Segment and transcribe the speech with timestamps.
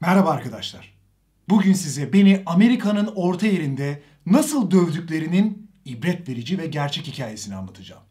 [0.00, 0.98] Merhaba arkadaşlar.
[1.48, 8.02] Bugün size beni Amerika'nın orta yerinde nasıl dövdüklerinin ibret verici ve gerçek hikayesini anlatacağım.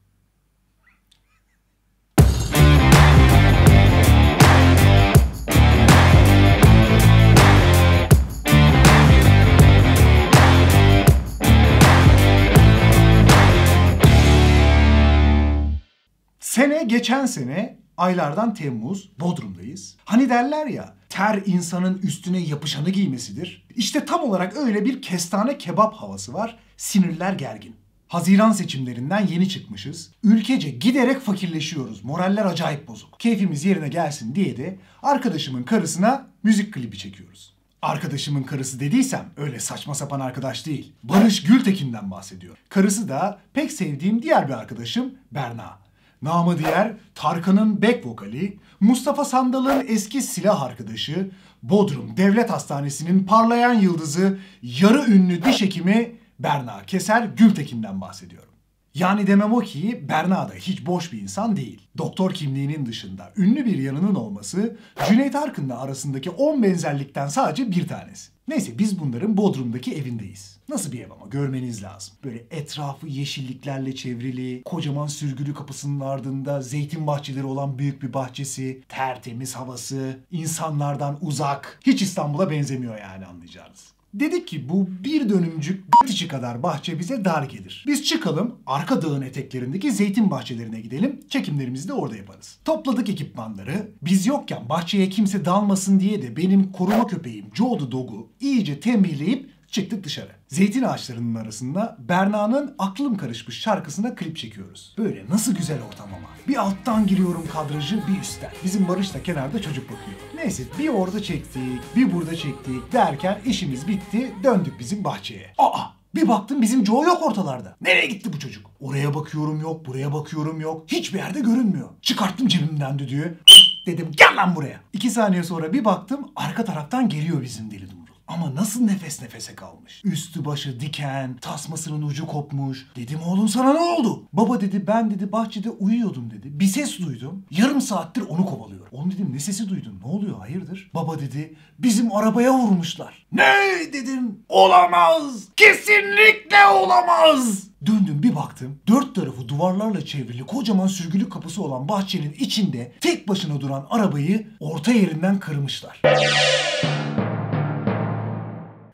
[16.40, 19.95] Sene geçen sene aylardan Temmuz Bodrum'dayız.
[20.05, 23.66] Hani derler ya ter insanın üstüne yapışanı giymesidir.
[23.76, 26.58] İşte tam olarak öyle bir kestane kebap havası var.
[26.77, 27.75] Sinirler gergin.
[28.08, 30.12] Haziran seçimlerinden yeni çıkmışız.
[30.23, 32.03] Ülkece giderek fakirleşiyoruz.
[32.03, 33.20] Moraller acayip bozuk.
[33.20, 37.53] Keyfimiz yerine gelsin diye de arkadaşımın karısına müzik klibi çekiyoruz.
[37.81, 40.94] Arkadaşımın karısı dediysem öyle saçma sapan arkadaş değil.
[41.03, 42.58] Barış Gültekin'den bahsediyor.
[42.70, 45.87] Karısı da pek sevdiğim diğer bir arkadaşım Berna.
[46.21, 51.31] Namı diğer Tarkan'ın back vokali, Mustafa Sandal'ın eski silah arkadaşı,
[51.63, 58.53] Bodrum Devlet Hastanesi'nin parlayan yıldızı, yarı ünlü diş hekimi Berna Keser Gültekin'den bahsediyorum.
[58.94, 61.81] Yani demem o ki Berna da hiç boş bir insan değil.
[61.97, 64.77] Doktor kimliğinin dışında ünlü bir yanının olması
[65.09, 68.31] Cüneyt Arkın'la arasındaki 10 benzerlikten sadece bir tanesi.
[68.47, 70.56] Neyse biz bunların Bodrum'daki evindeyiz.
[70.70, 72.14] Nasıl bir ev ama görmeniz lazım.
[72.23, 79.56] Böyle etrafı yeşilliklerle çevrili, kocaman sürgülü kapısının ardında zeytin bahçeleri olan büyük bir bahçesi, tertemiz
[79.56, 81.80] havası, insanlardan uzak.
[81.86, 83.98] Hiç İstanbul'a benzemiyor yani anlayacağınız.
[84.14, 87.84] Dedik ki bu bir dönümcük içi kadar bahçe bize dar gelir.
[87.88, 91.20] Biz çıkalım arka dağın eteklerindeki zeytin bahçelerine gidelim.
[91.30, 92.58] Çekimlerimizi de orada yaparız.
[92.66, 93.92] Topladık ekipmanları.
[94.02, 100.03] Biz yokken bahçeye kimse dalmasın diye de benim koruma köpeğim the Dog'u iyice tembihleyip çıktık
[100.03, 100.31] dışarı.
[100.47, 104.95] Zeytin ağaçlarının arasında Berna'nın aklım karışmış şarkısına klip çekiyoruz.
[104.97, 106.28] Böyle nasıl güzel ortam ama.
[106.47, 108.52] Bir alttan giriyorum kadrajı bir üstten.
[108.64, 110.17] Bizim Barış da kenarda çocuk bakıyor.
[110.36, 114.31] Neyse bir orada çektik, bir burada çektik derken işimiz bitti.
[114.44, 115.53] Döndük bizim bahçeye.
[115.58, 115.81] Aa!
[116.16, 117.75] Bir baktım bizim Joe yok ortalarda.
[117.81, 118.72] Nereye gitti bu çocuk?
[118.80, 120.83] Oraya bakıyorum yok, buraya bakıyorum yok.
[120.88, 121.89] Hiçbir yerde görünmüyor.
[122.02, 123.38] Çıkarttım cebimden düdüğü.
[123.86, 124.80] Dedim gel lan buraya.
[124.94, 127.96] İki saniye sonra bir baktım arka taraftan geliyor bizim deli.
[128.27, 130.01] Ama nasıl nefes nefese kalmış.
[130.06, 132.88] Üstü başı diken, tasmasının ucu kopmuş.
[132.95, 134.24] Dedim oğlum sana ne oldu?
[134.33, 136.60] Baba dedi ben dedi bahçede uyuyordum dedi.
[136.60, 137.45] Bir ses duydum.
[137.51, 138.88] Yarım saattir onu kovalıyorum.
[138.92, 140.00] Onu dedim ne sesi duydun?
[140.06, 140.92] Ne oluyor hayırdır?
[140.94, 143.25] Baba dedi bizim arabaya vurmuşlar.
[143.31, 143.54] Ne
[143.94, 144.39] dedim?
[144.50, 145.44] Olamaz.
[145.56, 147.63] Kesinlikle olamaz.
[147.86, 148.80] Döndüm bir baktım.
[148.88, 154.92] Dört tarafı duvarlarla çevrili kocaman sürgülü kapısı olan bahçenin içinde tek başına duran arabayı orta
[154.92, 156.01] yerinden kırmışlar.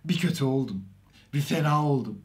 [0.06, 0.86] Bir kötü oldum.
[1.34, 2.22] Bir fena oldum.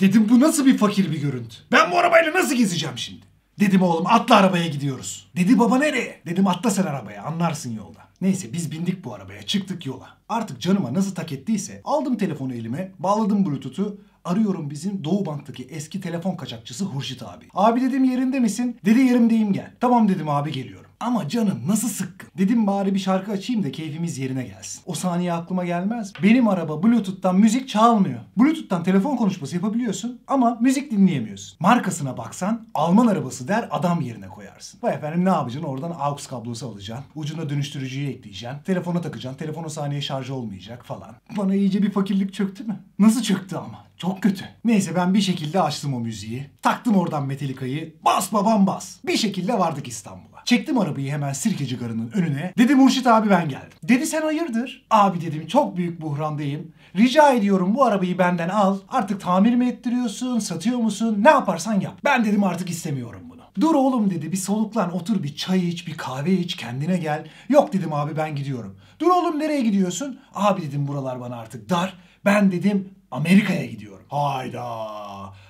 [0.00, 1.56] Dedim bu nasıl bir fakir bir görüntü?
[1.72, 3.26] Ben bu arabayla nasıl gezeceğim şimdi?
[3.60, 5.30] Dedim oğlum atla arabaya gidiyoruz.
[5.36, 6.22] Dedi baba nereye?
[6.26, 8.00] Dedim atla sen arabaya anlarsın yolda.
[8.20, 10.16] Neyse biz bindik bu arabaya çıktık yola.
[10.28, 16.00] Artık canıma nasıl tak ettiyse aldım telefonu elime bağladım bluetooth'u arıyorum bizim Doğu Bank'taki eski
[16.00, 17.48] telefon kaçakçısı Hurşit abi.
[17.54, 18.76] Abi dedim yerinde misin?
[18.84, 19.72] Dedi yerimdeyim gel.
[19.80, 20.81] Tamam dedim abi geliyorum.
[21.02, 22.28] Ama canım nasıl sıkkın.
[22.38, 24.82] Dedim bari bir şarkı açayım da keyfimiz yerine gelsin.
[24.86, 26.12] O saniye aklıma gelmez.
[26.22, 28.20] Benim araba Bluetooth'tan müzik çalmıyor.
[28.36, 31.56] Bluetooth'tan telefon konuşması yapabiliyorsun ama müzik dinleyemiyorsun.
[31.60, 34.80] Markasına baksan Alman arabası der adam yerine koyarsın.
[34.82, 35.68] Vay efendim ne yapacaksın?
[35.68, 37.06] Oradan AUX kablosu alacaksın.
[37.14, 38.58] Ucuna dönüştürücüyü ekleyeceksin.
[38.64, 39.38] Telefona takacaksın.
[39.38, 41.14] Telefon o saniye şarj olmayacak falan.
[41.36, 42.76] Bana iyice bir fakirlik çöktü mü?
[42.98, 43.84] Nasıl çöktü ama?
[44.02, 44.44] Çok kötü.
[44.64, 46.50] Neyse ben bir şekilde açtım o müziği.
[46.62, 47.94] Taktım oradan Metallica'yı.
[48.04, 48.96] Bas babam bas.
[49.06, 50.44] Bir şekilde vardık İstanbul'a.
[50.44, 52.52] Çektim arabayı hemen Sirkeci Garı'nın önüne.
[52.58, 53.78] Dedim Murşit abi ben geldim.
[53.82, 54.86] Dedi sen hayırdır?
[54.90, 56.72] Abi dedim çok büyük buhrandayım.
[56.96, 58.78] Rica ediyorum bu arabayı benden al.
[58.88, 61.18] Artık tamir mi ettiriyorsun, satıyor musun?
[61.24, 61.94] Ne yaparsan yap.
[62.04, 63.42] Ben dedim artık istemiyorum bunu.
[63.60, 67.28] Dur oğlum dedi bir soluklan otur bir çay iç bir kahve iç kendine gel.
[67.48, 68.76] Yok dedim abi ben gidiyorum.
[68.98, 70.20] Dur oğlum nereye gidiyorsun?
[70.34, 71.98] Abi dedim buralar bana artık dar.
[72.24, 74.06] Ben dedim Amerika'ya gidiyorum.
[74.08, 74.64] Hayda.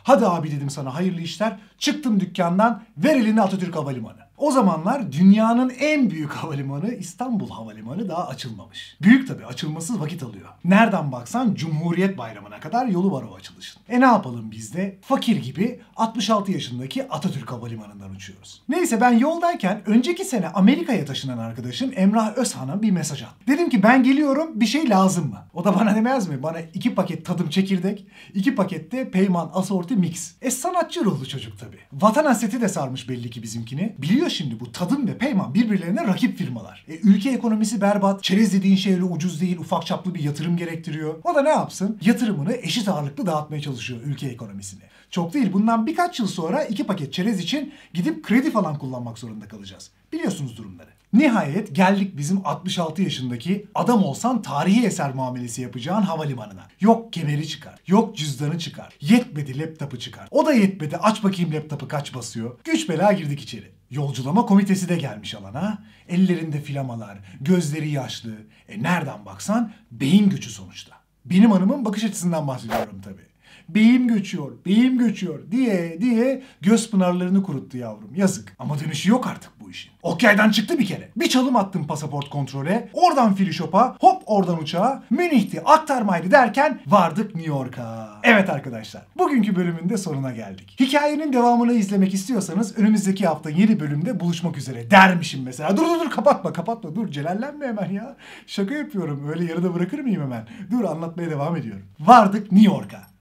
[0.02, 1.56] Hadi abi dedim sana hayırlı işler.
[1.78, 4.21] Çıktım dükkandan ver elini Atatürk Havalimanı.
[4.42, 8.96] O zamanlar dünyanın en büyük havalimanı İstanbul Havalimanı daha açılmamış.
[9.02, 10.48] Büyük tabii açılması vakit alıyor.
[10.64, 13.82] Nereden baksan Cumhuriyet Bayramı'na kadar yolu var o açılışın.
[13.88, 18.62] E ne yapalım biz de fakir gibi 66 yaşındaki Atatürk Havalimanı'ndan uçuyoruz.
[18.68, 23.34] Neyse ben yoldayken önceki sene Amerika'ya taşınan arkadaşım Emrah Özhan'a bir mesaj attı.
[23.46, 25.38] Dedim ki ben geliyorum bir şey lazım mı?
[25.54, 26.42] O da bana demez mi?
[26.42, 30.34] Bana iki paket tadım çekirdek, iki pakette peyman asorti mix.
[30.40, 31.78] E sanatçı ruhlu çocuk tabii.
[31.92, 33.96] Vatan hasreti de sarmış belli ki bizimkini.
[33.98, 36.84] Biliyor şimdi bu tadım ve peyman birbirlerine rakip firmalar.
[36.88, 41.14] E, ülke ekonomisi berbat, çerez dediğin şey öyle ucuz değil, ufak çaplı bir yatırım gerektiriyor.
[41.24, 41.98] O da ne yapsın?
[42.02, 44.82] Yatırımını eşit ağırlıklı dağıtmaya çalışıyor ülke ekonomisini.
[45.10, 49.48] Çok değil bundan birkaç yıl sonra iki paket çerez için gidip kredi falan kullanmak zorunda
[49.48, 49.90] kalacağız.
[50.12, 50.88] Biliyorsunuz durumları.
[51.12, 56.68] Nihayet geldik bizim 66 yaşındaki adam olsan tarihi eser muamelesi yapacağın havalimanına.
[56.80, 60.28] Yok kemeri çıkar, yok cüzdanı çıkar, yetmedi laptopu çıkar.
[60.30, 62.58] O da yetmedi aç bakayım laptopu kaç basıyor.
[62.64, 63.72] Güç bela girdik içeri.
[63.92, 65.84] Yolculama komitesi de gelmiş alana.
[66.08, 68.30] Ellerinde filamalar, gözleri yaşlı.
[68.68, 70.96] E nereden baksan beyin gücü sonuçta.
[71.24, 73.31] Benim hanımın bakış açısından bahsediyorum tabii.
[73.74, 78.14] Beyim göçüyor, beyim göçüyor diye diye göz pınarlarını kuruttu yavrum.
[78.14, 78.56] Yazık.
[78.58, 79.92] Ama dönüşü yok artık bu işin.
[80.02, 81.08] Okyay'dan çıktı bir kere.
[81.16, 82.88] Bir çalım attım pasaport kontrole.
[82.92, 85.02] Oradan Filişop'a, hop oradan uçağa.
[85.10, 88.08] Münih'ti, aktarmaydı derken vardık New York'a.
[88.22, 90.76] Evet arkadaşlar, bugünkü bölümün de sonuna geldik.
[90.80, 95.76] Hikayenin devamını izlemek istiyorsanız önümüzdeki hafta yeni bölümde buluşmak üzere dermişim mesela.
[95.76, 98.16] Dur dur dur kapatma kapatma dur celallenme hemen ya.
[98.46, 100.46] Şaka yapıyorum öyle yarıda bırakır mıyım hemen?
[100.70, 101.82] Dur anlatmaya devam ediyorum.
[102.00, 103.11] Vardık New York'a.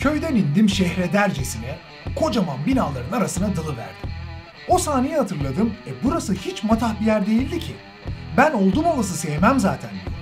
[0.00, 1.78] Köyden indim şehre dercesine,
[2.16, 4.10] kocaman binaların arasına dalıverdim.
[4.68, 7.72] O saniye hatırladım, e burası hiç matah bir yer değildi ki.
[8.36, 10.14] Ben oldum olası sevmem zaten York.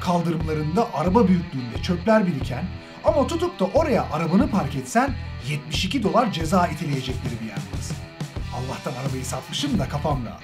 [0.00, 2.64] Kaldırımlarında araba büyüklüğünde çöpler biriken
[3.04, 5.14] ama tutup da oraya arabanı park etsen
[5.48, 7.58] 72 dolar ceza iteleyecekleri bir yer.
[8.54, 10.42] Allah'tan arabayı satmışım da kafam rahat.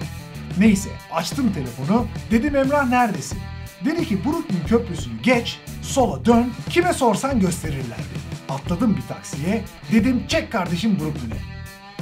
[0.57, 3.39] Neyse açtım telefonu, dedim Emrah neredesin?
[3.85, 8.28] Dedi ki Brooklyn Köprüsü'nü geç, sola dön, kime sorsan gösterirler dedi.
[8.49, 11.37] Atladım bir taksiye, dedim çek kardeşim Brooklyn'e.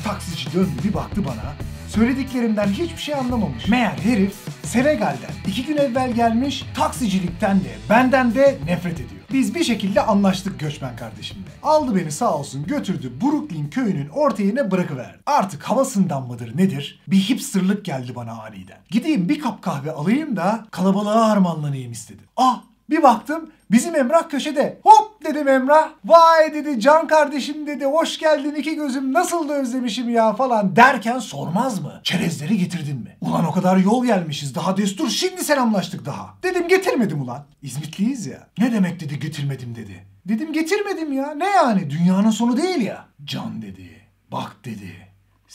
[0.04, 1.54] Taksici döndü bir baktı bana,
[1.88, 3.68] söylediklerimden hiçbir şey anlamamış.
[3.68, 9.22] Meğer herif Senegal'den iki gün evvel gelmiş, taksicilikten de benden de nefret ediyor.
[9.34, 11.48] Biz bir şekilde anlaştık göçmen kardeşimle.
[11.64, 15.20] Aldı beni sağ olsun götürdü Brooklyn köyünün orta yerine bırakıverdi.
[15.26, 17.00] Artık havasından mıdır nedir?
[17.08, 18.78] Bir hipsterlık geldi bana aniden.
[18.90, 22.26] Gideyim bir kap kahve alayım da kalabalığa harmanlanayım istedim.
[22.38, 24.80] Ah bir baktım bizim Emrah köşede.
[24.84, 25.90] Hop dedim Emrah.
[26.06, 27.86] Vay dedi can kardeşim dedi.
[27.86, 32.02] Hoş geldin iki gözüm nasıl da özlemişim ya falan derken sormaz mı?
[32.04, 33.18] Çerezleri getirdin mi?
[33.22, 36.34] Ulan o kadar yol gelmişiz daha destur şimdi selamlaştık daha.
[36.44, 37.46] Dedim getirmedim ulan.
[37.62, 38.48] İzmitliyiz ya.
[38.58, 40.06] Ne demek dedi getirmedim dedi.
[40.26, 41.34] Dedim getirmedim ya.
[41.34, 43.06] Ne yani dünyanın sonu değil ya.
[43.24, 43.90] Can dedi.
[44.32, 45.07] Bak dedi.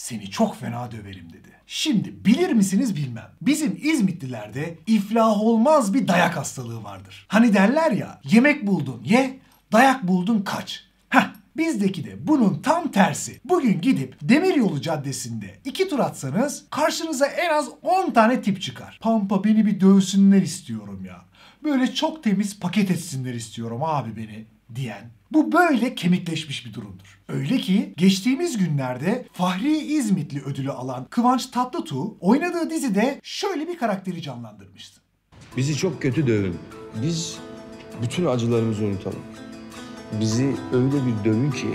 [0.02, 1.48] Seni çok fena döverim dedi.
[1.66, 3.30] Şimdi bilir misiniz bilmem.
[3.42, 7.26] Bizim İzmitlilerde iflah olmaz bir dayak hastalığı vardır.
[7.28, 9.38] Hani derler ya yemek buldun ye,
[9.72, 10.84] dayak buldun kaç.
[11.08, 13.40] Heh Bizdeki de bunun tam tersi.
[13.44, 18.98] Bugün gidip Demiryolu Caddesi'nde iki tur atsanız karşınıza en az 10 tane tip çıkar.
[19.02, 21.24] Pampa beni bir dövsünler istiyorum ya.
[21.64, 25.10] Böyle çok temiz paket etsinler istiyorum abi beni diyen.
[25.32, 27.20] Bu böyle kemikleşmiş bir durumdur.
[27.28, 34.22] Öyle ki geçtiğimiz günlerde Fahri İzmitli ödülü alan Kıvanç Tatlıtuğ oynadığı dizide şöyle bir karakteri
[34.22, 35.00] canlandırmıştı.
[35.56, 36.56] Bizi çok kötü dövün.
[37.02, 37.38] Biz
[38.02, 39.22] bütün acılarımızı unutalım.
[40.20, 41.68] Bizi öyle bir dövün ki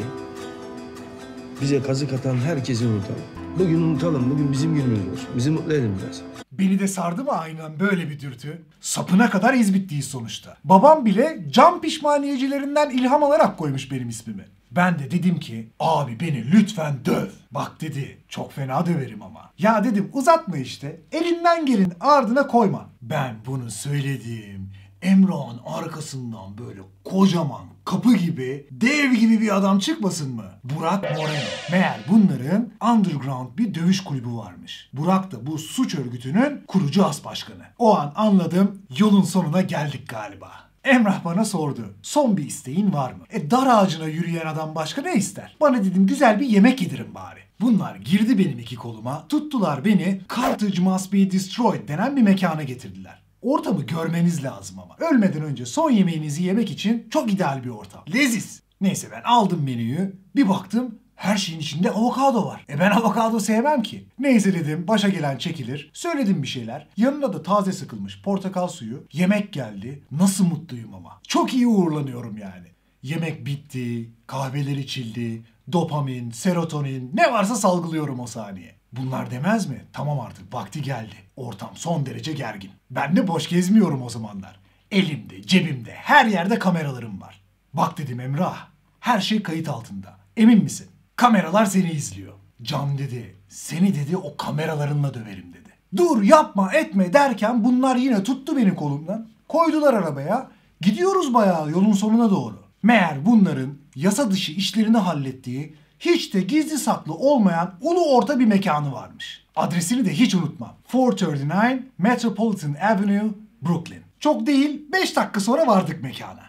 [1.61, 3.36] bize kazık atan herkesi unutalım.
[3.59, 4.29] Bugün unutalım.
[4.31, 5.27] Bugün bizim günümüz.
[5.35, 6.21] Bizi mutlu edin biraz.
[6.51, 8.61] Beni de sardı mı aynen böyle bir dürtü?
[8.81, 10.57] Sapına kadar İzmitliyiz sonuçta.
[10.63, 14.45] Babam bile can pişmaniyecilerinden ilham alarak koymuş benim ismimi.
[14.71, 17.27] Ben de dedim ki abi beni lütfen döv.
[17.51, 19.51] Bak dedi çok fena döverim ama.
[19.57, 22.89] Ya dedim uzatma işte elinden gelin ardına koyma.
[23.01, 24.69] Ben bunu söyledim.
[25.01, 30.45] Emrah'ın arkasından böyle kocaman kapı gibi dev gibi bir adam çıkmasın mı?
[30.63, 31.49] Burak Moreno.
[31.71, 34.89] Meğer bunların underground bir dövüş kulübü varmış.
[34.93, 37.63] Burak da bu suç örgütünün kurucu as başkanı.
[37.77, 40.51] O an anladım yolun sonuna geldik galiba.
[40.83, 41.93] Emrah bana sordu.
[42.01, 43.23] Son bir isteğin var mı?
[43.29, 45.57] E dar ağacına yürüyen adam başka ne ister?
[45.61, 47.39] Bana dedim güzel bir yemek yedirin bari.
[47.61, 53.26] Bunlar girdi benim iki koluma, tuttular beni Carthage Must Be Destroyed denen bir mekana getirdiler.
[53.41, 54.95] Ortamı görmeniz lazım ama.
[55.11, 58.03] Ölmeden önce son yemeğinizi yemek için çok ideal bir ortam.
[58.13, 58.61] Leziz.
[58.81, 60.15] Neyse ben aldım menüyü.
[60.35, 62.65] Bir baktım her şeyin içinde avokado var.
[62.69, 64.07] E ben avokado sevmem ki.
[64.19, 65.89] Neyse dedim başa gelen çekilir.
[65.93, 66.87] Söyledim bir şeyler.
[66.97, 69.03] Yanına da taze sıkılmış portakal suyu.
[69.13, 70.03] Yemek geldi.
[70.11, 71.21] Nasıl mutluyum ama.
[71.27, 72.67] Çok iyi uğurlanıyorum yani.
[73.03, 74.11] Yemek bitti.
[74.27, 75.43] Kahveler içildi.
[75.71, 78.75] Dopamin, serotonin ne varsa salgılıyorum o saniye.
[78.97, 79.85] Bunlar demez mi?
[79.93, 81.15] Tamam artık vakti geldi.
[81.35, 82.71] Ortam son derece gergin.
[82.91, 84.59] Ben de boş gezmiyorum o zamanlar.
[84.91, 87.41] Elimde, cebimde, her yerde kameralarım var.
[87.73, 88.67] Bak dedim Emrah,
[88.99, 90.17] her şey kayıt altında.
[90.37, 90.87] Emin misin?
[91.15, 92.33] Kameralar seni izliyor.
[92.61, 95.69] Can dedi, seni dedi o kameralarınla döverim dedi.
[95.95, 99.27] Dur yapma etme derken bunlar yine tuttu beni kolumdan.
[99.47, 100.51] Koydular arabaya.
[100.81, 102.63] Gidiyoruz bayağı yolun sonuna doğru.
[102.83, 108.91] Meğer bunların yasa dışı işlerini hallettiği hiç de gizli saklı olmayan ulu orta bir mekanı
[108.91, 109.45] varmış.
[109.55, 110.73] Adresini de hiç unutmam.
[110.93, 113.29] 439 Metropolitan Avenue,
[113.61, 114.01] Brooklyn.
[114.19, 116.47] Çok değil 5 dakika sonra vardık mekana.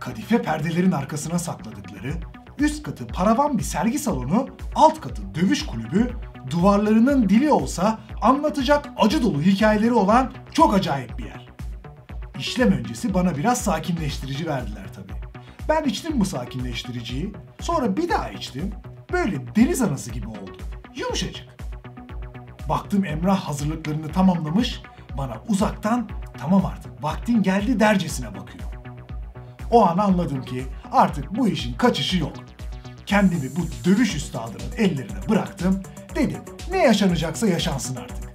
[0.00, 2.12] Kadife perdelerin arkasına sakladıkları,
[2.58, 6.10] üst katı paravan bir sergi salonu, alt katı dövüş kulübü,
[6.50, 11.48] duvarlarının dili olsa anlatacak acı dolu hikayeleri olan çok acayip bir yer.
[12.38, 14.87] İşlem öncesi bana biraz sakinleştirici verdiler.
[15.68, 18.72] Ben içtim bu sakinleştiriciyi, sonra bir daha içtim.
[19.12, 20.56] Böyle deniz anası gibi oldu.
[20.96, 21.46] Yumuşacık.
[22.68, 24.82] Baktım Emrah hazırlıklarını tamamlamış,
[25.18, 26.08] bana uzaktan
[26.38, 28.64] tamam artık vaktin geldi dercesine bakıyor.
[29.70, 32.32] O an anladım ki artık bu işin kaçışı yok.
[33.06, 35.82] Kendimi bu dövüş üstadının ellerine bıraktım.
[36.14, 38.28] Dedim ne yaşanacaksa yaşansın artık.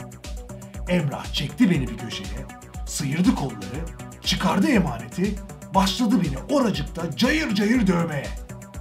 [0.89, 2.45] Emrah çekti beni bir köşeye,
[2.85, 3.85] sıyırdı kolları,
[4.23, 5.35] çıkardı emaneti,
[5.73, 8.27] başladı beni oracıkta cayır cayır dövmeye.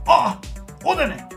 [0.08, 0.36] Ah!
[0.84, 1.28] O da ne?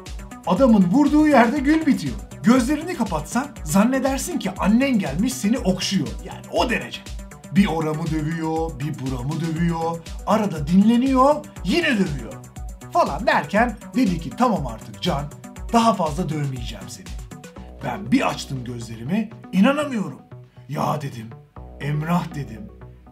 [0.47, 2.15] Adamın vurduğu yerde gül bitiyor.
[2.43, 6.07] Gözlerini kapatsan zannedersin ki annen gelmiş seni okşuyor.
[6.25, 7.01] Yani o derece.
[7.51, 12.33] Bir oramı dövüyor, bir buramı dövüyor, arada dinleniyor, yine dövüyor.
[12.93, 15.25] Falan derken dedi ki tamam artık Can,
[15.74, 17.05] daha fazla dövmeyeceğim seni.
[17.83, 20.21] Ben bir açtım gözlerimi, inanamıyorum.
[20.69, 21.29] Ya dedim,
[21.81, 22.67] Emrah dedim,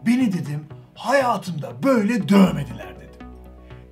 [0.06, 3.28] beni dedim hayatımda böyle dövmediler dedim.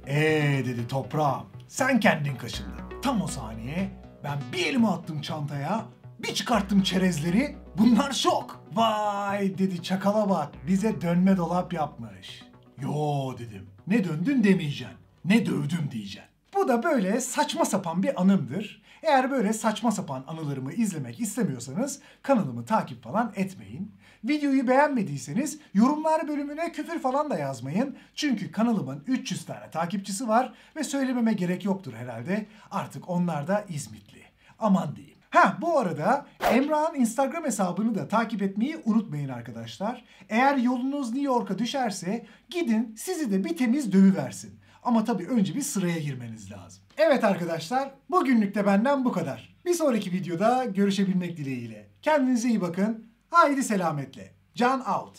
[0.07, 3.01] Ee dedi toprağım, sen kendin kaşındın.
[3.03, 3.91] Tam o saniye
[4.25, 5.85] ben bir elimi attım çantaya,
[6.19, 8.65] bir çıkarttım çerezleri, bunlar şok.
[8.73, 12.43] Vay dedi çakala bak, bize dönme dolap yapmış.
[12.81, 16.33] Yo dedim, ne döndün demeyeceksin, ne dövdüm diyeceksin.
[16.55, 18.83] Bu da böyle saçma sapan bir anımdır.
[19.03, 23.95] Eğer böyle saçma sapan anılarımı izlemek istemiyorsanız kanalımı takip falan etmeyin.
[24.25, 27.97] Videoyu beğenmediyseniz yorumlar bölümüne küfür falan da yazmayın.
[28.15, 32.47] Çünkü kanalımın 300 tane takipçisi var ve söylememe gerek yoktur herhalde.
[32.71, 34.23] Artık onlar da İzmitli.
[34.59, 35.19] Aman diyeyim.
[35.31, 40.05] Ha bu arada Emrah'ın Instagram hesabını da takip etmeyi unutmayın arkadaşlar.
[40.29, 44.61] Eğer yolunuz New York'a düşerse gidin sizi de bir temiz dövüversin.
[44.83, 46.83] Ama tabii önce bir sıraya girmeniz lazım.
[46.97, 49.57] Evet arkadaşlar, bugünlük de benden bu kadar.
[49.65, 51.89] Bir sonraki videoda görüşebilmek dileğiyle.
[52.03, 53.12] Kendinize iyi bakın.
[53.33, 54.31] Haydi selametle.
[54.55, 55.19] Can out.